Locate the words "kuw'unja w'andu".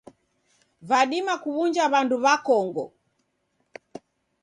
1.43-2.15